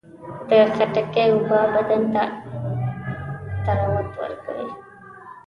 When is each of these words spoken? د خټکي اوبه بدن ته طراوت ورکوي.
د 0.49 0.51
خټکي 0.73 1.23
اوبه 1.31 1.59
بدن 1.73 2.01
ته 2.13 2.23
طراوت 3.65 4.07
ورکوي. 4.19 4.69